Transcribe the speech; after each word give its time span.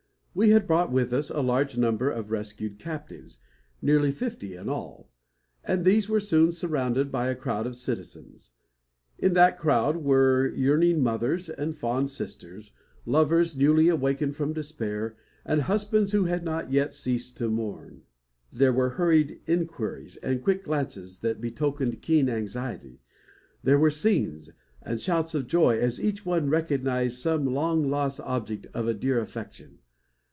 We 0.33 0.51
had 0.51 0.65
brought 0.65 0.93
with 0.93 1.11
us 1.11 1.29
a 1.29 1.41
large 1.41 1.77
number 1.77 2.09
of 2.09 2.31
rescued 2.31 2.79
captives 2.79 3.37
nearly 3.81 4.11
fifty 4.13 4.55
in 4.55 4.69
all 4.69 5.09
and 5.61 5.83
these 5.83 6.07
were 6.07 6.21
soon 6.21 6.53
surrounded 6.53 7.11
by 7.11 7.27
a 7.27 7.35
crowd 7.35 7.67
of 7.67 7.75
citizens. 7.75 8.51
In 9.19 9.33
that 9.33 9.59
crowd 9.59 9.97
were 9.97 10.47
yearning 10.55 11.03
mothers 11.03 11.49
and 11.49 11.77
fond 11.77 12.11
sisters, 12.11 12.71
lovers 13.05 13.57
newly 13.57 13.89
awakened 13.89 14.37
from 14.37 14.53
despair, 14.53 15.17
and 15.43 15.63
husbands 15.63 16.13
who 16.13 16.23
had 16.23 16.45
not 16.45 16.71
yet 16.71 16.93
ceased 16.93 17.35
to 17.39 17.49
mourn. 17.49 18.03
There 18.53 18.71
were 18.71 18.91
hurried 18.91 19.41
inquiries, 19.47 20.15
and 20.23 20.41
quick 20.41 20.63
glances, 20.63 21.19
that 21.19 21.41
betokened 21.41 22.01
keen 22.01 22.29
anxiety. 22.29 23.01
There 23.63 23.77
were 23.77 23.91
"scenes" 23.91 24.49
and 24.81 24.97
shouts 25.01 25.35
of 25.35 25.47
joy, 25.47 25.77
as 25.79 26.01
each 26.01 26.25
one 26.25 26.49
recognised 26.49 27.17
some 27.19 27.45
long 27.53 27.89
lost 27.89 28.21
object 28.21 28.67
of 28.73 28.87
a 28.87 28.93
dear 28.93 29.19
affection. 29.19 29.79